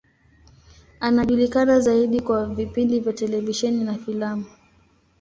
Anajulikana 0.99 1.79
zaidi 1.79 2.21
kwa 2.21 2.45
vipindi 2.55 2.99
vya 2.99 3.13
televisheni 3.13 3.83
na 3.83 3.97
filamu. 3.97 4.45